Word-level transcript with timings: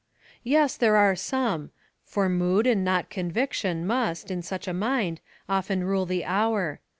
"Yes, 0.43 0.77
there 0.77 0.95
are 0.97 1.15
some; 1.15 1.69
for 2.03 2.27
mood 2.27 2.65
and 2.65 2.83
not 2.83 3.11
conviction 3.11 3.85
must, 3.85 4.31
in 4.31 4.41
such 4.41 4.67
a 4.67 4.73
mind, 4.73 5.21
often 5.47 5.83
rule 5.83 6.07
the 6.07 6.25
hour. 6.25 6.79